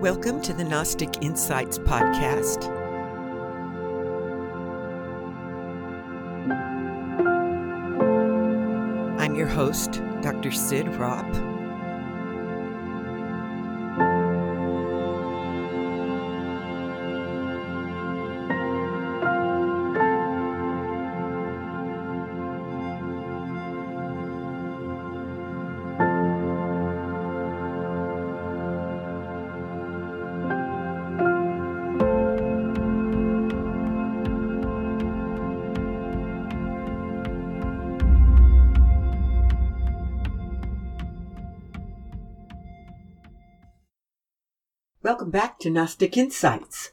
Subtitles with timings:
[0.00, 2.64] Welcome to the Gnostic Insights Podcast.
[9.20, 10.52] I'm your host, Dr.
[10.52, 11.49] Cyd Ropp.
[45.02, 46.90] Welcome back to Gnostic Insights.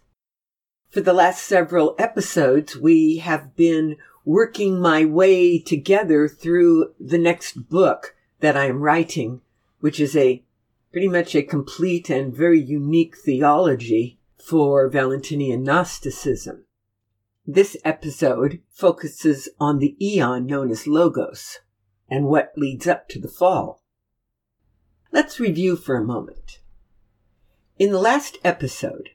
[0.90, 7.68] For the last several episodes, we have been working my way together through the next
[7.70, 9.42] book that I am writing,
[9.82, 10.42] which is a
[10.94, 16.64] pretty much a complete and very unique theology for Valentinian Gnosticism.
[17.46, 21.60] This episode focuses on the eon known as Logos
[22.10, 23.82] and what leads up to the fall.
[25.12, 26.62] Let's review for a moment.
[27.80, 29.10] In the last episode,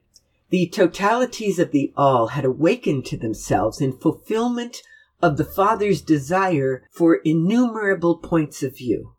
[0.50, 4.82] the totalities of the all had awakened to themselves in fulfillment
[5.20, 9.14] of the Father's desire for innumerable points of view.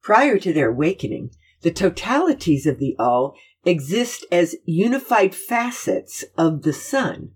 [0.00, 1.30] Prior to their awakening,
[1.62, 7.32] the totalities of the all exist as unified facets of the Son.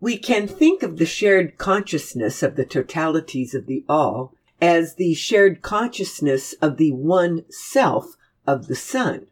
[0.00, 5.14] We can think of the shared consciousness of the totalities of the all as the
[5.14, 9.28] shared consciousness of the one self of the Son.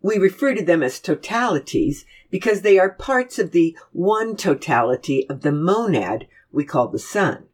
[0.00, 5.42] We refer to them as totalities because they are parts of the one totality of
[5.42, 7.44] the monad we call the Son.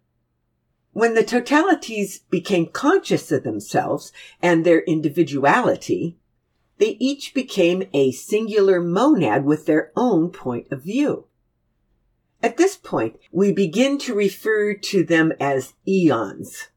[0.93, 6.19] When the totalities became conscious of themselves and their individuality,
[6.79, 11.27] they each became a singular monad with their own point of view.
[12.43, 16.69] At this point, we begin to refer to them as eons.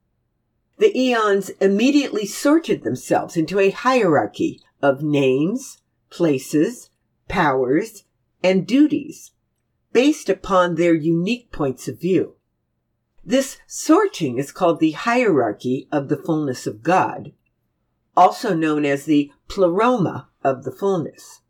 [0.77, 6.89] The eons immediately sorted themselves into a hierarchy of names, places,
[7.27, 8.03] powers,
[8.43, 9.31] and duties
[9.91, 12.35] based upon their unique points of view.
[13.23, 17.33] This sorting is called the hierarchy of the fullness of God,
[18.15, 21.41] also known as the pleroma of the fullness.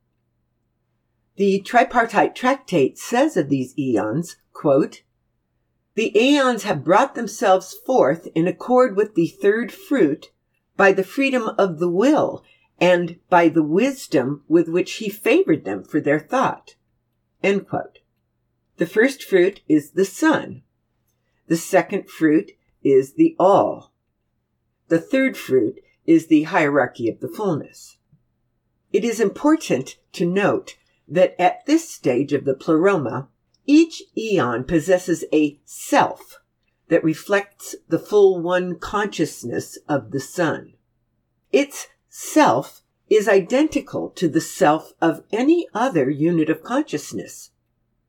[1.35, 5.03] The tripartite tractate says of these eons, quote,
[5.93, 10.31] the aeons have brought themselves forth in accord with the third fruit
[10.75, 12.43] by the freedom of the will
[12.79, 16.75] and by the wisdom with which he favored them for their thought.
[17.41, 20.63] The first fruit is the Son.
[21.47, 22.51] The second fruit
[22.83, 23.93] is the All.
[24.89, 27.97] The third fruit is the hierarchy of the fullness.
[28.93, 30.77] It is important to note
[31.07, 33.29] that at this stage of the pleroma,
[33.65, 36.39] each eon possesses a self
[36.87, 40.73] that reflects the full one consciousness of the Son.
[41.51, 41.87] Its
[42.19, 47.51] self is identical to the self of any other unit of consciousness.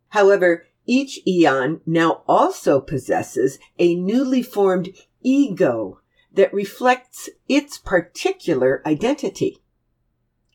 [0.09, 4.89] However, each eon now also possesses a newly formed
[5.21, 6.01] ego
[6.33, 9.59] that reflects its particular identity.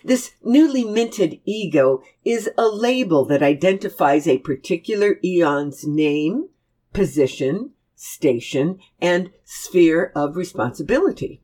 [0.03, 6.50] This newly minted ego is a label that identifies a particular eon's name,
[6.91, 11.42] position, station, and sphere of responsibility.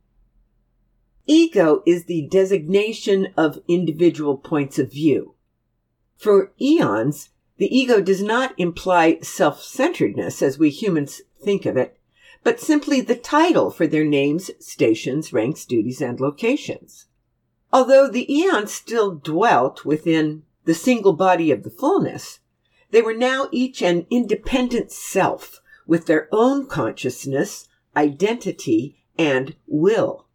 [1.32, 5.36] Ego is the designation of individual points of view.
[6.18, 12.00] For eons, the ego does not imply self-centeredness as we humans think of it,
[12.44, 17.06] but simply the title for their names, stations, ranks, duties, and locations.
[17.72, 22.40] Although the eons still dwelt within the single body of the fullness,
[22.90, 30.26] they were now each an independent self with their own consciousness, identity, and will.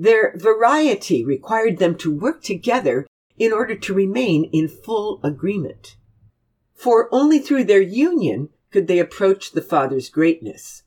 [0.00, 3.06] Their variety required them to work together
[3.36, 5.96] in order to remain in full agreement.
[6.72, 10.84] For only through their union could they approach the Father's greatness.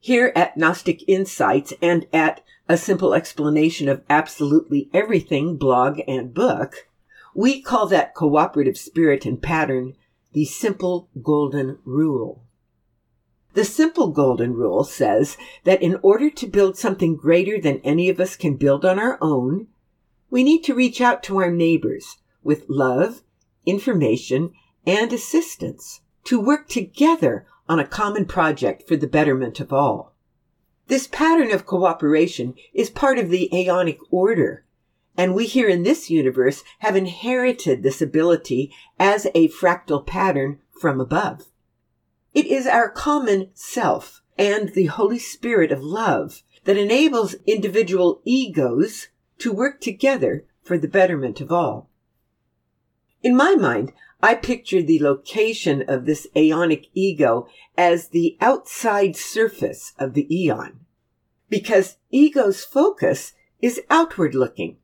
[0.00, 6.88] Here at Gnostic Insights and at A Simple Explanation of Absolutely Everything blog and book,
[7.32, 9.94] we call that cooperative spirit and pattern
[10.32, 12.42] the simple golden rule.
[13.56, 18.20] The simple golden rule says that in order to build something greater than any of
[18.20, 19.68] us can build on our own,
[20.28, 23.22] we need to reach out to our neighbors with love,
[23.64, 24.52] information,
[24.86, 30.14] and assistance to work together on a common project for the betterment of all.
[30.88, 34.66] This pattern of cooperation is part of the aeonic order
[35.16, 41.00] And we here in this universe have inherited this ability as a fractal pattern from
[41.00, 41.46] above.
[42.36, 49.08] It is our common self and the Holy Spirit of love that enables individual egos
[49.38, 51.88] to work together for the betterment of all.
[53.22, 59.94] In my mind, I picture the location of this aeonic ego as the outside surface
[59.98, 60.80] of the eon,
[61.48, 64.76] because ego's focus is outward looking,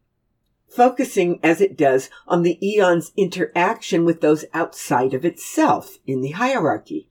[0.69, 6.31] focusing as it does on the eon's interaction with those outside of itself in the
[6.31, 7.11] hierarchy.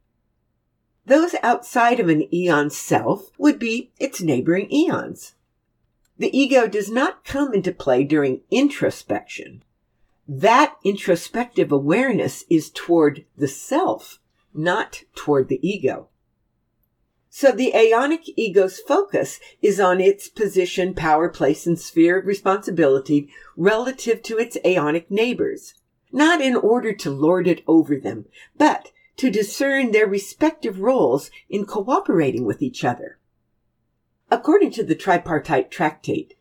[1.06, 5.33] Those outside of an eon's self would be its neighboring eons.
[6.18, 9.63] The ego does not come into play during introspection.
[10.27, 14.19] That introspective awareness is toward the self,
[14.53, 16.09] not toward the ego.
[17.30, 23.30] So the aeonic ego's focus is on its position, power, place, and sphere of responsibility
[23.56, 25.74] relative to its aeonic neighbors,
[26.12, 28.25] not in order to lord it over them,
[28.57, 33.19] but to discern their respective roles in cooperating with each other.
[34.31, 36.33] According to the tripartite tractate,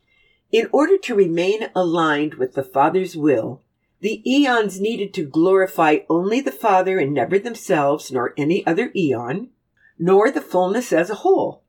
[0.51, 3.61] in order to remain aligned with the Father's will,
[4.01, 9.51] the eons needed to glorify only the Father and never themselves nor any other eon,
[9.99, 11.63] nor the fullness as a whole.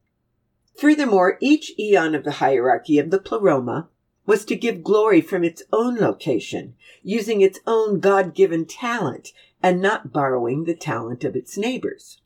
[0.77, 3.89] Furthermore, each eon of the hierarchy of the pleroma
[4.25, 6.73] was to give glory from its own location,
[7.03, 12.19] using its own God given talent and not borrowing the talent of its neighbors.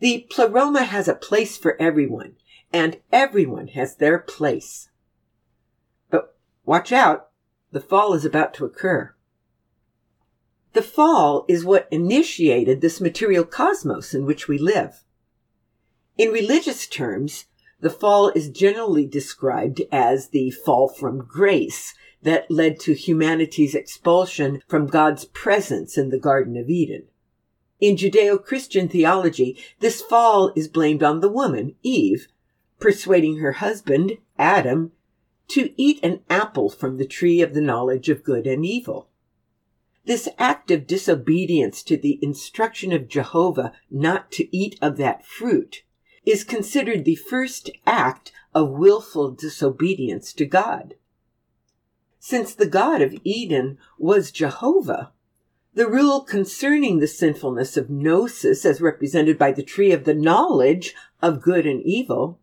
[0.00, 2.36] The pleroma has a place for everyone,
[2.72, 4.88] and everyone has their place.
[6.10, 7.30] But watch out,
[7.72, 9.14] the fall is about to occur.
[10.74, 15.04] The fall is what initiated this material cosmos in which we live.
[16.18, 17.46] In religious terms,
[17.80, 21.94] the fall is generally described as the fall from grace
[22.24, 27.04] that led to humanity's expulsion from God's presence in the Garden of Eden.
[27.80, 32.28] In Judeo-Christian theology, this fall is blamed on the woman, Eve,
[32.80, 34.92] persuading her husband, Adam,
[35.48, 39.08] to eat an apple from the tree of the knowledge of good and evil.
[40.06, 45.82] This act of disobedience to the instruction of Jehovah not to eat of that fruit
[46.24, 50.94] is considered the first act of willful disobedience to God.
[52.26, 55.12] Since the God of Eden was Jehovah,
[55.74, 60.94] the rule concerning the sinfulness of gnosis as represented by the tree of the knowledge
[61.20, 62.40] of good and evil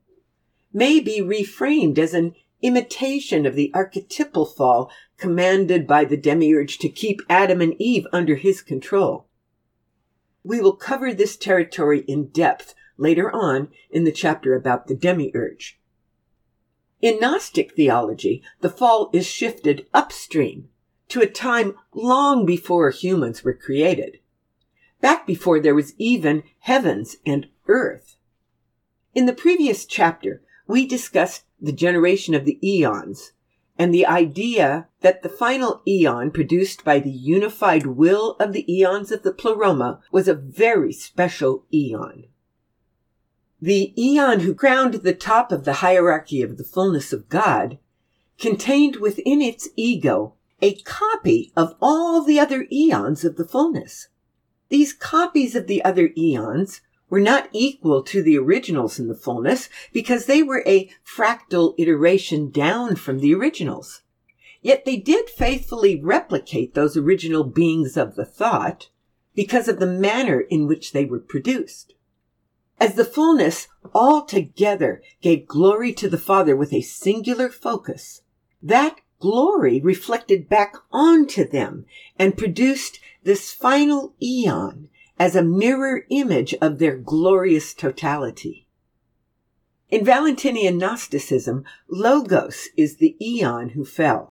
[0.72, 6.88] may be reframed as an imitation of the archetypal fall commanded by the demiurge to
[6.88, 9.25] keep Adam and Eve under his control.
[10.44, 15.81] We will cover this territory in depth later on in the chapter about the demiurge.
[17.01, 20.69] In Gnostic theology, the fall is shifted upstream
[21.09, 24.19] to a time long before humans were created,
[25.01, 28.18] back before there was even heavens and earth.
[29.15, 33.33] In the previous chapter, we discussed the generation of the eons
[33.80, 39.12] and the idea that the final eon produced by the unified will of the eons
[39.12, 42.25] of the pleroma was a very special eon.
[43.63, 47.77] The eon who crowned the top of the hierarchy of the fullness of God
[48.39, 54.08] contained within its ego a copy of all the other eons of the fullness.
[54.70, 59.70] These copies of the other eons were not equal to the originals in the fullness
[59.94, 64.01] because they were a fractal iteration down from the originals.
[64.63, 68.89] Yet they did faithfully replicate those original beings of the thought
[69.36, 71.94] because of the manner in which they were produced.
[72.82, 78.24] As the fullness altogether gave glory to the Father with a singular focus,
[78.60, 81.86] that glory reflected back onto them
[82.18, 88.66] and produced this final eon as a mirror image of their glorious totality.
[89.90, 94.30] In Valentinian Gnosticism, Logos is the eon who fell.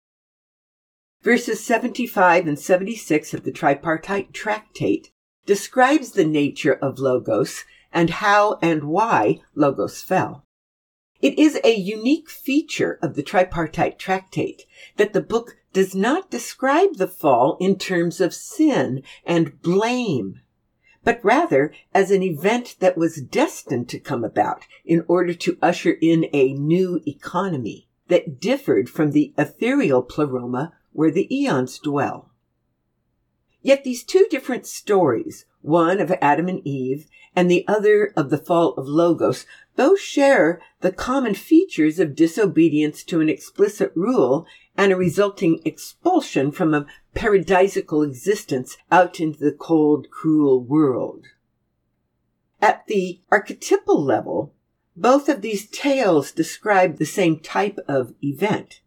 [1.22, 5.12] Verses 75 and 76 of the Tripartite Tractate
[5.46, 10.46] describes the nature of Logos and how and why Logos fell.
[11.22, 14.64] It is a unique feature of the Tripartite Tractate
[14.98, 20.42] that the book does not describe the fall in terms of sin and blame
[21.04, 25.98] but rather as an event that was destined to come about in order to usher
[26.02, 32.32] in a new economy that differed from the ethereal pleroma where the eons dwell.
[33.62, 38.38] Yet these two different stories, one of Adam and Eve and the other of the
[38.38, 44.46] fall of Logos, both share the common features of disobedience to an explicit rule
[44.78, 46.86] and a resulting expulsion from a
[47.16, 51.26] paradisical existence out into the cold, cruel world.
[52.62, 54.54] At the archetypal level,
[54.96, 58.82] both of these tales describe the same type of event.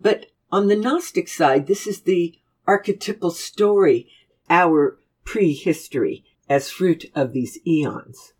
[0.00, 4.08] But on the Gnostic side, this is the archetypal story,
[4.48, 8.32] our prehistory, as fruit of these eons.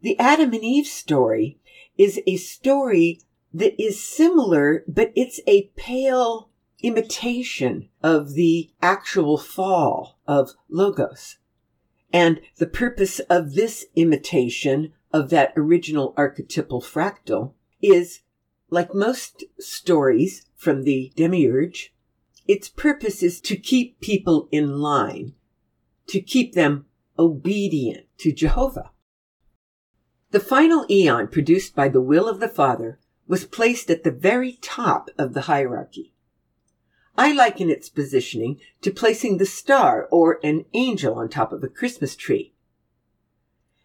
[0.00, 1.58] The Adam and Eve story
[1.96, 3.20] is a story
[3.52, 6.50] that is similar, but it's a pale
[6.82, 11.38] imitation of the actual fall of Logos.
[12.12, 18.20] And the purpose of this imitation of that original archetypal fractal is,
[18.70, 21.94] like most stories from the Demiurge,
[22.46, 25.34] its purpose is to keep people in line,
[26.08, 26.86] to keep them
[27.18, 28.90] obedient to Jehovah.
[30.30, 34.58] The final eon produced by the will of the Father was placed at the very
[34.60, 36.12] top of the hierarchy.
[37.16, 41.68] I liken its positioning to placing the star or an angel on top of a
[41.68, 42.52] Christmas tree.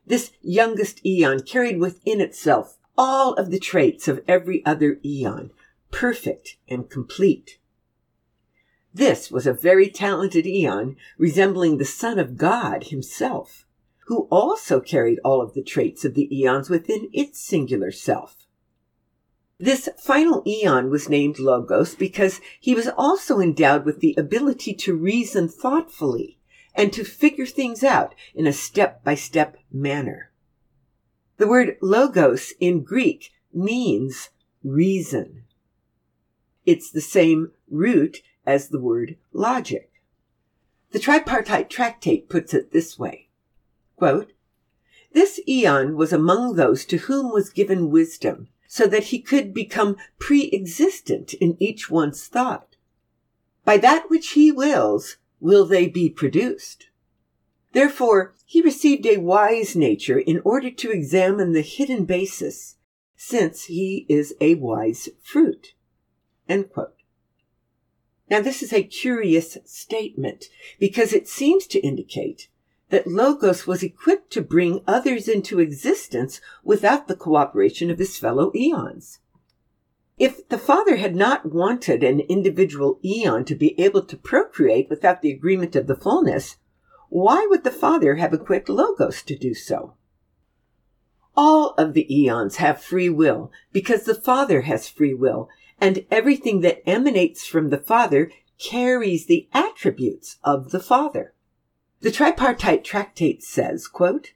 [0.05, 5.51] This youngest eon carried within itself all of the traits of every other eon,
[5.91, 7.59] perfect and complete.
[8.93, 13.65] This was a very talented eon resembling the Son of God himself
[14.09, 18.47] who also carried all of the traits of the eons within its singular self.
[19.59, 24.95] This final eon was named Logos because he was also endowed with the ability to
[24.95, 26.39] reason thoughtfully
[26.73, 30.31] and to figure things out in a step by step manner.
[31.37, 34.29] The word logos in Greek means
[34.63, 35.43] reason.
[36.65, 39.91] It's the same root as the word logic.
[40.89, 43.29] The tripartite tractate puts it this way.
[43.95, 44.33] Quote,
[45.11, 49.97] this eon was among those to whom was given wisdom, so that he could become
[50.19, 52.75] pre-existent in each one's thought.
[53.65, 56.89] By that which he wills, will they be produced.
[57.73, 62.77] Therefore, he received a wise nature in order to examine the hidden basis,
[63.15, 65.73] since he is a wise fruit.
[68.29, 70.45] Now, this is a curious statement
[70.79, 72.47] because it seems to indicate
[72.89, 78.51] that Logos was equipped to bring others into existence without the cooperation of his fellow
[78.55, 79.19] eons.
[80.17, 85.21] If the Father had not wanted an individual eon to be able to procreate without
[85.21, 86.57] the agreement of the fullness,
[87.09, 89.93] why would the Father have equipped Logos to do so?
[91.37, 95.47] All of the eons have free will because the Father has free will,
[95.81, 101.33] and everything that emanates from the Father carries the attributes of the Father.
[102.01, 104.33] The tripartite tractate says, quote,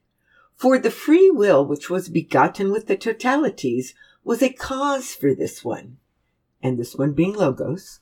[0.56, 5.64] For the free will which was begotten with the totalities was a cause for this
[5.64, 5.98] one,
[6.62, 8.00] and this one being Logos,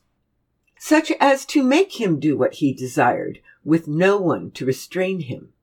[0.77, 5.53] such as to make him do what he desired, with no one to restrain him.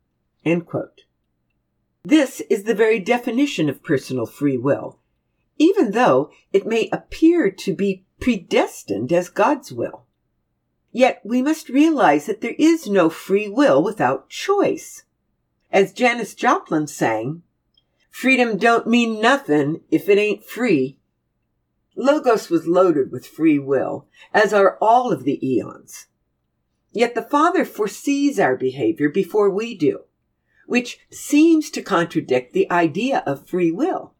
[2.05, 4.98] This is the very definition of personal free will,
[5.59, 10.07] even though it may appear to be predestined as God's will.
[10.91, 15.05] Yet we must realize that there is no free will without choice.
[15.71, 17.43] As Janis Joplin sang,
[18.11, 20.99] freedom don't mean nothing if it ain't free.
[21.95, 26.07] Logos was loaded with free will, as are all of the eons.
[26.93, 30.05] Yet the Father foresees our behavior before we do,
[30.67, 34.15] which seems to contradict the idea of free will.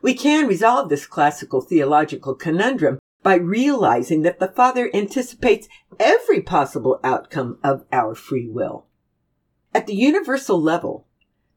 [0.00, 7.00] We can resolve this classical theological conundrum by realizing that the Father anticipates every possible
[7.02, 8.86] outcome of our free will.
[9.74, 11.06] At the universal level,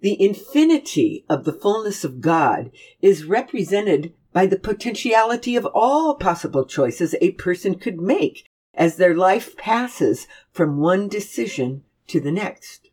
[0.02, 2.72] the infinity of the fullness of God
[3.02, 9.16] is represented by the potentiality of all possible choices a person could make as their
[9.16, 12.91] life passes from one decision to the next.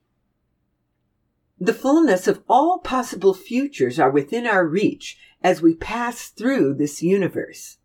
[1.61, 7.03] The fullness of all possible futures are within our reach as we pass through this
[7.03, 7.79] universe.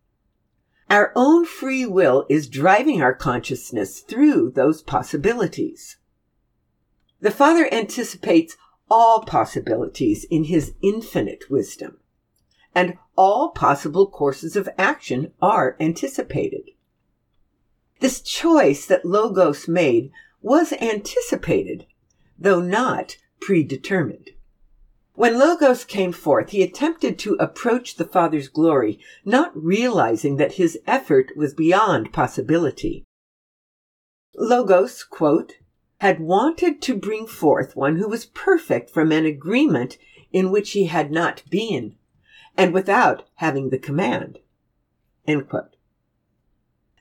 [0.89, 5.97] Our own free will is driving our consciousness through those possibilities.
[7.19, 8.57] The Father anticipates
[8.91, 11.97] all possibilities in his infinite wisdom,
[12.75, 16.69] and all possible courses of action are anticipated.
[18.01, 20.11] This choice that Logos made
[20.41, 21.87] was anticipated,
[22.37, 24.29] though not predetermined.
[25.15, 30.79] When Logos came forth, he attempted to approach the Father's glory, not realizing that his
[30.87, 33.03] effort was beyond possibility.
[34.35, 35.57] Logos, quote,
[35.99, 39.97] had wanted to bring forth one who was perfect from an agreement
[40.31, 41.95] in which he had not been,
[42.57, 44.39] and without having the command.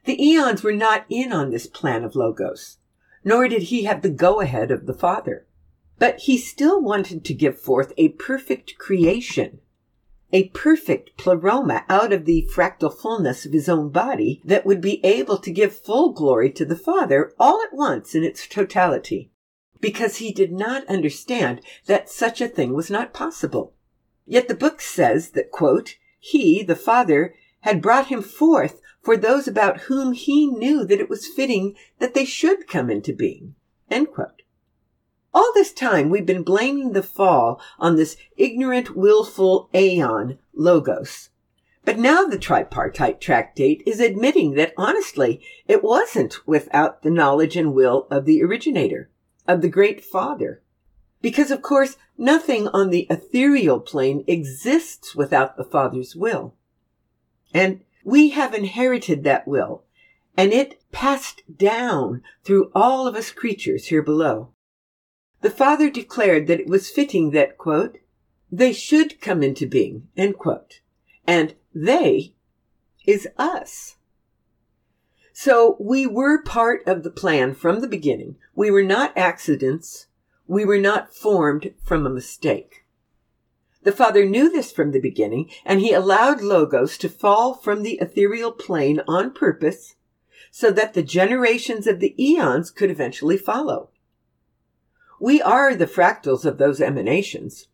[0.04, 2.78] The eons were not in on this plan of Logos,
[3.22, 5.46] nor did he have the go ahead of the Father.
[6.02, 9.60] But he still wanted to give forth a perfect creation,
[10.32, 14.98] a perfect pleroma out of the fractal fullness of his own body that would be
[15.06, 19.30] able to give full glory to the Father all at once in its totality,
[19.80, 23.72] because he did not understand that such a thing was not possible.
[24.26, 29.46] Yet the book says that, quote, he, the Father, had brought him forth for those
[29.46, 33.54] about whom he knew that it was fitting that they should come into being.
[35.34, 41.30] All this time we've been blaming the fall on this ignorant, willful aeon, Logos.
[41.84, 47.74] But now the tripartite tractate is admitting that honestly, it wasn't without the knowledge and
[47.74, 49.10] will of the originator,
[49.48, 50.62] of the great father.
[51.22, 56.54] Because of course, nothing on the ethereal plane exists without the father's will.
[57.54, 59.84] And we have inherited that will,
[60.36, 64.50] and it passed down through all of us creatures here below.
[65.42, 67.98] The Father declared that it was fitting that, quote,
[68.50, 70.80] they should come into being, end quote.
[71.26, 72.34] And they
[73.06, 73.96] is us.
[75.32, 78.36] So we were part of the plan from the beginning.
[78.54, 80.06] We were not accidents.
[80.46, 82.84] We were not formed from a mistake.
[83.82, 87.98] The Father knew this from the beginning, and he allowed Logos to fall from the
[88.00, 89.96] ethereal plane on purpose
[90.52, 93.88] so that the generations of the eons could eventually follow.
[95.22, 97.68] We are the fractals of those emanations.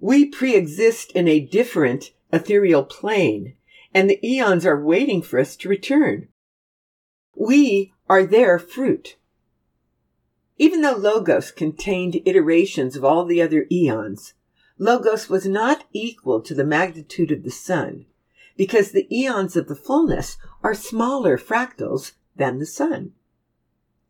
[0.00, 3.54] We pre-exist in a different ethereal plane,
[3.94, 6.26] and the eons are waiting for us to return.
[7.36, 9.18] We are their fruit.
[10.58, 14.34] Even though Logos contained iterations of all the other eons,
[14.78, 18.04] Logos was not equal to the magnitude of the Son,
[18.56, 23.12] because the eons of the fullness are smaller fractals than the Son.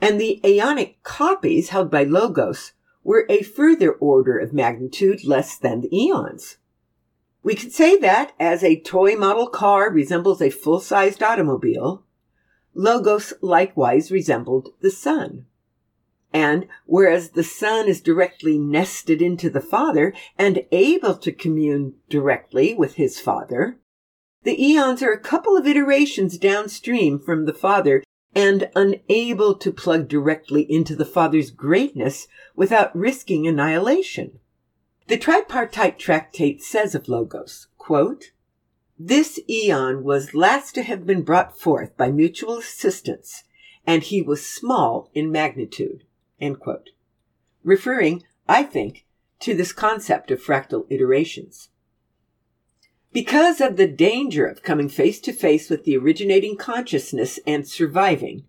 [0.02, 2.72] And the aeonic copies held by Logos
[3.04, 6.56] were a further order of magnitude less than the eons.
[7.44, 12.04] We could say that as a toy model car resembles a full-sized automobile,
[12.74, 15.46] Logos likewise resembled the Son.
[16.32, 22.74] And whereas the Son is directly nested into the Father and able to commune directly
[22.74, 23.78] with his Father,
[24.42, 28.02] the eons are a couple of iterations downstream from the Father
[28.34, 34.38] and unable to plug directly into the Father's greatness without risking annihilation.
[35.08, 38.32] The tripartite tractate says of Logos, quote,
[38.98, 43.44] This eon was last to have been brought forth by mutual assistance,
[43.86, 46.04] and he was small in magnitude.
[46.40, 46.90] End quote.
[47.64, 49.04] Referring, I think,
[49.40, 51.68] to this concept of fractal iterations.
[53.12, 58.44] Because of the danger of coming face to face with the originating consciousness and surviving,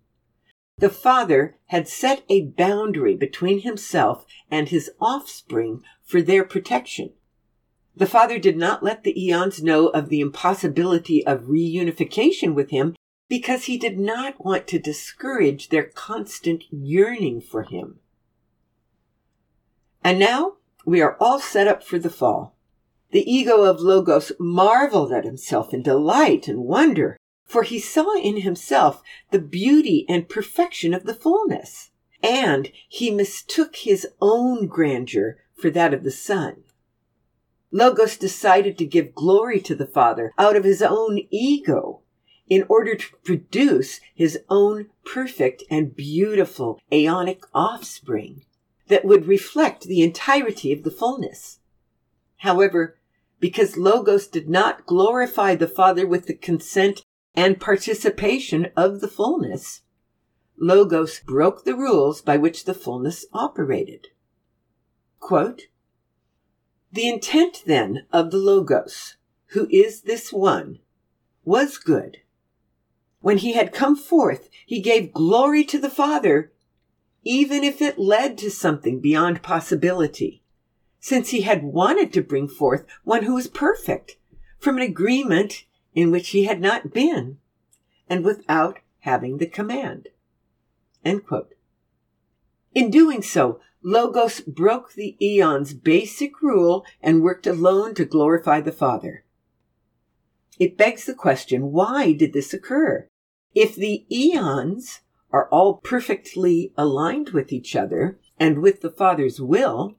[0.78, 7.12] the father had set a boundary between himself and his offspring for their protection.
[7.94, 12.96] The father did not let the eons know of the impossibility of reunification with him
[13.28, 18.00] because he did not want to discourage their constant yearning for him.
[20.02, 22.56] And now we are all set up for the fall.
[23.14, 28.38] The ego of Logos marveled at himself in delight and wonder, for he saw in
[28.38, 31.92] himself the beauty and perfection of the fullness,
[32.24, 36.64] and he mistook his own grandeur for that of the Son.
[37.70, 42.00] Logos decided to give glory to the Father out of his own ego
[42.48, 48.44] in order to produce his own perfect and beautiful aeonic offspring
[48.88, 51.60] that would reflect the entirety of the fullness.
[52.38, 52.98] However,
[53.44, 57.02] because Logos did not glorify the Father with the consent
[57.34, 59.82] and participation of the fullness,
[60.58, 64.06] Logos broke the rules by which the fullness operated.
[65.20, 65.64] Quote,
[66.90, 70.78] the intent then of the Logos, who is this one,
[71.44, 72.20] was good.
[73.20, 76.50] When he had come forth, he gave glory to the Father,
[77.24, 80.43] even if it led to something beyond possibility,
[81.04, 84.16] since he had wanted to bring forth one who was perfect
[84.58, 87.36] from an agreement in which he had not been
[88.08, 90.08] and without having the command.
[91.04, 91.20] In
[92.90, 99.26] doing so, Logos broke the eon's basic rule and worked alone to glorify the Father.
[100.58, 103.10] It begs the question, why did this occur?
[103.54, 109.98] If the eons are all perfectly aligned with each other and with the Father's will,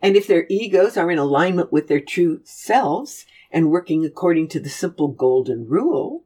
[0.00, 4.60] And if their egos are in alignment with their true selves and working according to
[4.60, 6.24] the simple golden rule,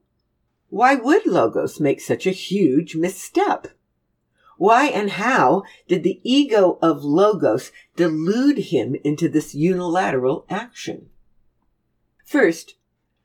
[0.68, 3.68] why would Logos make such a huge misstep?
[4.58, 11.08] Why and how did the ego of Logos delude him into this unilateral action?
[12.24, 12.76] First,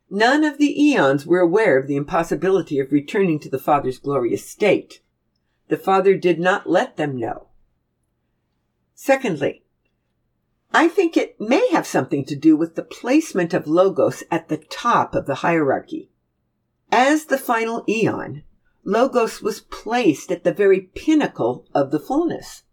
[0.10, 4.50] none of the eons were aware of the impossibility of returning to the Father's glorious
[4.50, 5.02] state.
[5.68, 7.48] The Father did not let them know.
[8.96, 9.64] Secondly,
[10.74, 14.58] I think it may have something to do with the placement of Logos at the
[14.58, 16.10] top of the hierarchy.
[16.92, 18.44] As the final eon,
[18.84, 22.64] Logos was placed at the very pinnacle of the fullness.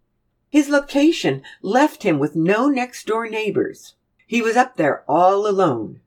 [0.50, 3.94] His location left him with no next door neighbors.
[4.26, 6.00] He was up there all alone.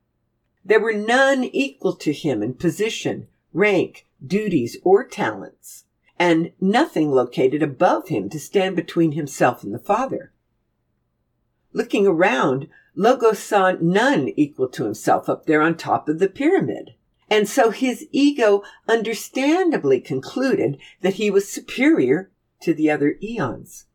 [0.63, 5.85] There were none equal to him in position, rank, duties, or talents,
[6.19, 10.31] and nothing located above him to stand between himself and the Father.
[11.77, 16.95] Looking around, Logos saw none equal to himself up there on top of the pyramid.
[17.29, 23.85] And so his ego understandably concluded that he was superior to the other eons.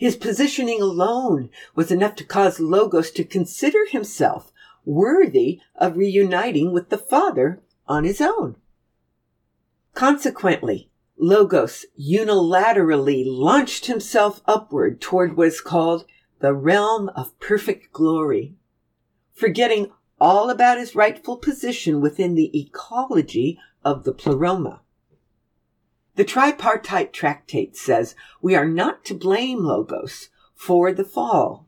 [0.00, 4.52] His positioning alone was enough to cause Logos to consider himself
[4.84, 8.56] worthy of reuniting with the Father on his own.
[9.94, 16.04] Consequently, Logos unilaterally launched himself upward toward what is called
[16.40, 18.56] the realm of perfect glory,
[19.32, 24.80] forgetting all about his rightful position within the ecology of the pleroma.
[26.16, 31.66] The tripartite tractate says we are not to blame Logos for the fall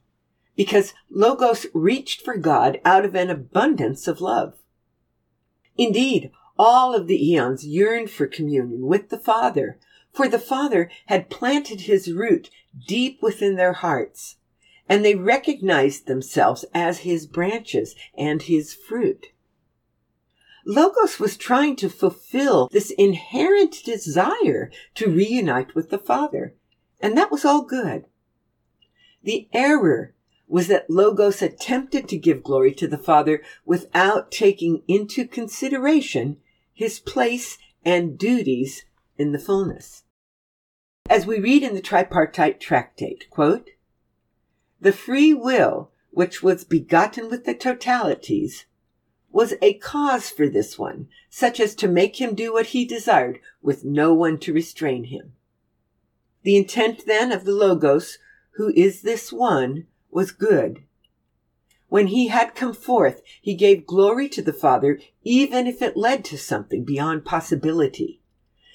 [0.56, 4.58] because Logos reached for God out of an abundance of love.
[5.76, 9.78] Indeed, all of the eons yearned for communion with the Father,
[10.12, 12.50] for the Father had planted his root
[12.86, 14.36] deep within their hearts
[14.92, 19.28] and they recognized themselves as his branches and his fruit.
[20.66, 26.54] Logos was trying to fulfill this inherent desire to reunite with the Father,
[27.00, 28.04] and that was all good.
[29.22, 30.12] The error
[30.46, 36.36] was that Logos attempted to give glory to the Father without taking into consideration
[36.74, 38.84] his place and duties
[39.16, 40.02] in the fullness.
[41.08, 43.70] As we read in the tripartite tractate, quote,
[44.82, 48.64] the free will, which was begotten with the totalities,
[49.30, 53.38] was a cause for this one, such as to make him do what he desired
[53.62, 55.34] with no one to restrain him.
[56.42, 58.18] The intent then of the Logos,
[58.56, 60.82] who is this one, was good.
[61.88, 66.24] When he had come forth, he gave glory to the Father, even if it led
[66.24, 68.20] to something beyond possibility,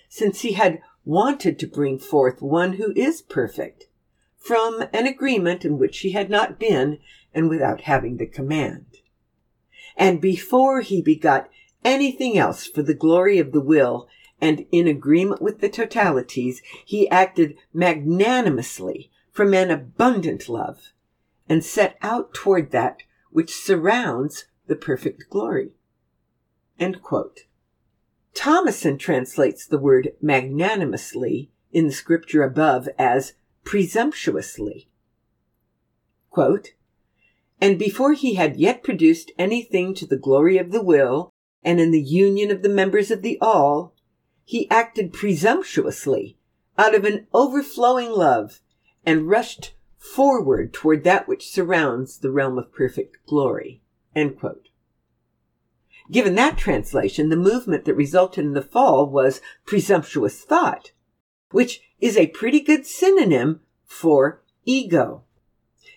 [0.08, 3.88] since he had wanted to bring forth one who is perfect
[4.47, 6.99] from an agreement in which he had not been
[7.33, 8.86] and without having the command.
[9.97, 11.49] And before he begot
[11.83, 14.07] anything else for the glory of the will
[14.39, 20.93] and in agreement with the totalities, he acted magnanimously from an abundant love
[21.49, 25.71] and set out toward that which surrounds the perfect glory.
[28.33, 33.33] Thomassen translates the word magnanimously in the scripture above as
[33.67, 34.88] presumptuously.
[36.30, 36.69] Quote,
[37.60, 41.91] and before he had yet produced anything to the glory of the will, and in
[41.91, 43.93] the union of the members of the all,
[44.45, 46.38] he acted presumptuously
[46.77, 48.62] out of an overflowing love
[49.06, 53.82] and rushed forward toward that which surrounds the realm of perfect glory.
[56.10, 60.93] Given that translation, the movement that resulted in the fall was presumptuous thought,
[61.51, 65.23] which is a pretty good synonym for ego.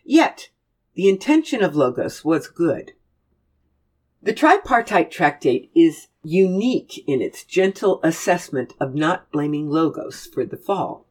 [0.04, 0.50] Yet,
[0.94, 2.92] the intention of Logos was good.
[4.22, 10.56] The tripartite tractate is unique in its gentle assessment of not blaming Logos for the
[10.56, 11.06] fall.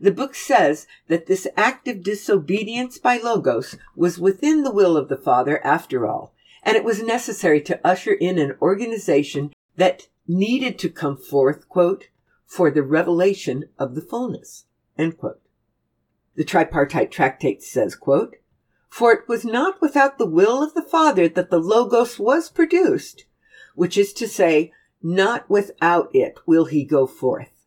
[0.00, 5.08] The book says that this act of disobedience by Logos was within the will of
[5.08, 10.78] the Father after all, and it was necessary to usher in an organization that needed
[10.80, 12.08] to come forth, quote,
[12.48, 14.64] for the revelation of the fullness.
[14.96, 18.36] The tripartite tractate says, quote,
[18.88, 23.26] For it was not without the will of the Father that the Logos was produced,
[23.74, 27.66] which is to say, not without it will he go forth.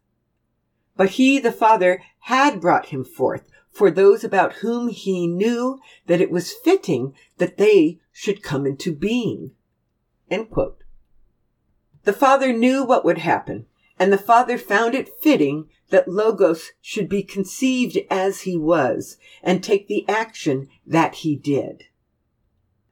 [0.98, 6.20] But he, the Father, had brought him forth for those about whom he knew that
[6.20, 9.52] it was fitting that they should come into being.
[12.04, 13.67] The Father knew what would happen
[14.02, 19.64] and the Father found it fitting that Logos should be conceived as he was and
[19.64, 21.84] take the action that he did.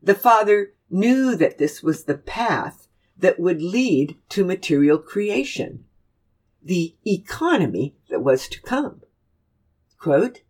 [0.04, 5.84] The Father knew that this was the path that would lead to material creation,
[6.62, 9.02] the economy that was to come.
[9.98, 10.41] Quote,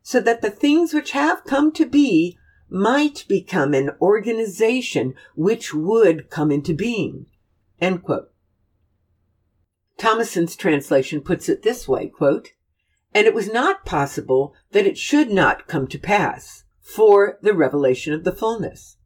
[0.00, 6.30] so that the things which have come to be might become an organization which would
[6.30, 7.26] come into being.
[7.80, 8.30] End quote.
[9.98, 12.52] Thomassen's translation puts it this way, quote,
[13.12, 18.14] and it was not possible that it should not come to pass for the revelation
[18.14, 18.96] of the fullness.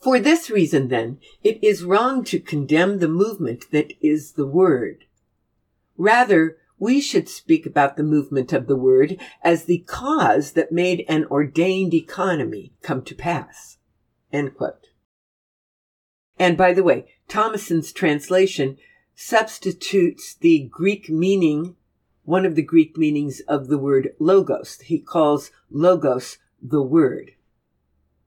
[0.00, 5.04] For this reason, then, it is wrong to condemn the movement that is the word.
[5.96, 11.04] Rather, we should speak about the movement of the word as the cause that made
[11.08, 13.78] an ordained economy come to pass.
[14.32, 14.52] And
[16.56, 18.76] by the way, Thomassen's translation
[19.20, 21.74] substitutes the Greek meaning,
[22.22, 24.80] one of the Greek meanings of the word logos.
[24.82, 27.32] He calls logos the word,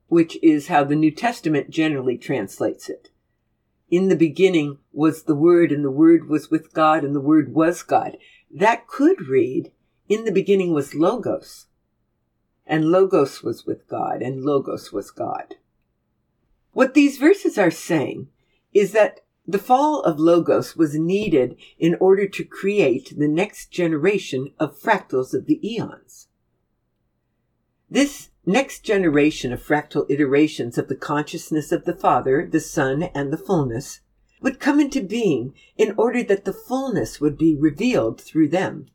[0.07, 3.09] which is how the New Testament generally translates it.
[3.89, 7.53] In the beginning was the Word, and the Word was with God, and the Word
[7.53, 8.17] was God.
[8.53, 9.71] That could read,
[10.09, 11.67] in the beginning was Logos,
[12.65, 15.55] and Logos was with God, and Logos was God.
[16.73, 18.27] What these verses are saying
[18.73, 24.53] is that the fall of Logos was needed in order to create the next generation
[24.59, 26.27] of fractals of the eons.
[27.89, 33.31] This next generation of fractal iterations of the consciousness of the Father, the Son, and
[33.31, 33.99] the fullness
[34.41, 38.87] would come into being in order that the fullness would be revealed through them.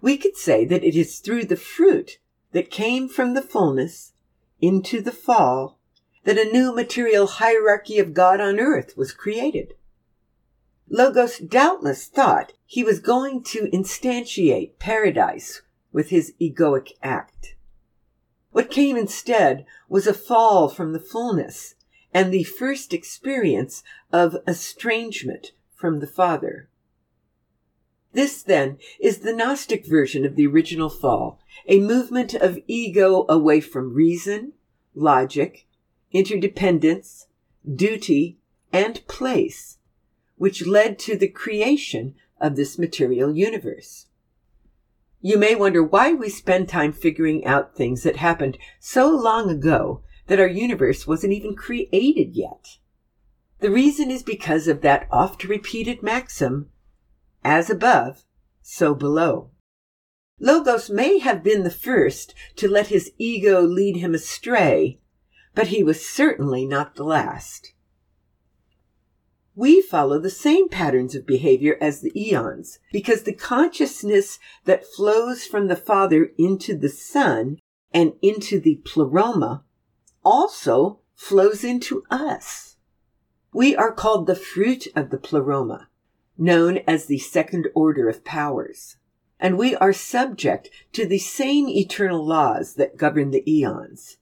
[0.00, 2.18] We could say that it is through the fruit
[2.52, 4.12] that came from the fullness
[4.60, 5.79] into the fall
[6.24, 9.74] that a new material hierarchy of God on earth was created.
[10.88, 17.54] Logos doubtless thought he was going to instantiate paradise with his egoic act.
[18.52, 21.76] What came instead was a fall from the fullness
[22.12, 26.68] and the first experience of estrangement from the Father.
[28.12, 33.60] This, then, is the Gnostic version of the original fall, a movement of ego away
[33.60, 34.54] from reason,
[34.96, 35.66] logic,
[36.12, 37.26] interdependence,
[37.74, 38.38] duty,
[38.72, 39.78] and place,
[40.36, 44.06] which led to the creation of this material universe.
[45.20, 50.02] You may wonder why we spend time figuring out things that happened so long ago
[50.28, 52.78] that our universe wasn't even created yet.
[53.58, 56.70] The reason is because of that oft repeated maxim,
[57.44, 58.24] as above,
[58.62, 59.50] so below.
[60.38, 65.00] Logos may have been the first to let his ego lead him astray,
[65.54, 67.72] but he was certainly not the last.
[69.54, 75.44] We follow the same patterns of behavior as the eons because the consciousness that flows
[75.44, 77.58] from the Father into the Son
[77.92, 79.64] and into the pleroma
[80.24, 82.76] also flows into us.
[83.52, 85.88] We are called the fruit of the pleroma,
[86.38, 88.96] known as the second order of powers,
[89.38, 94.18] and we are subject to the same eternal laws that govern the eons.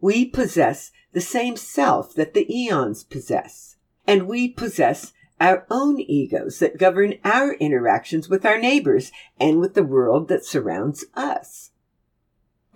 [0.00, 6.58] We possess the same self that the eons possess, and we possess our own egos
[6.58, 11.70] that govern our interactions with our neighbors and with the world that surrounds us.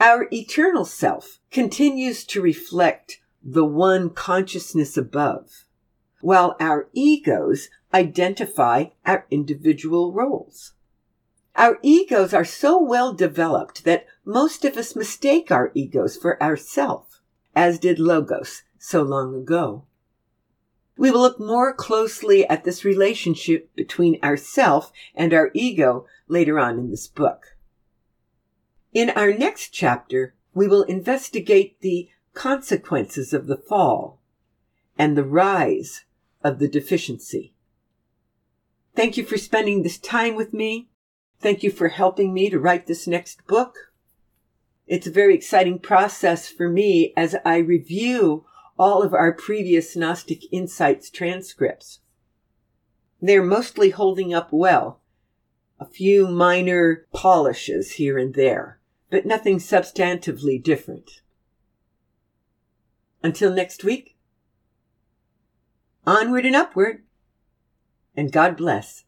[0.00, 5.64] Our eternal self continues to reflect the one consciousness above,
[6.20, 10.72] while our egos identify our individual roles.
[11.56, 17.13] Our egos are so well developed that most of us mistake our egos for ourself,
[17.55, 19.85] as did Logos so long ago.
[20.97, 26.79] We will look more closely at this relationship between ourself and our ego later on
[26.79, 27.57] in this book.
[28.93, 34.21] In our next chapter, we will investigate the consequences of the fall
[34.97, 36.05] and the rise
[36.43, 37.55] of the deficiency.
[38.95, 40.88] Thank you for spending this time with me.
[41.40, 43.93] Thank you for helping me to write this next book.
[44.87, 48.44] It's a very exciting process for me as I review
[48.79, 52.01] all of our previous Gnostic Insights transcripts.
[53.20, 55.01] They're mostly holding up well.
[55.81, 58.79] A few minor polishes here and there,
[59.11, 61.23] but nothing substantively different.
[63.23, 64.16] Until next week,
[66.07, 67.05] onward and upward,
[68.14, 69.05] and God bless.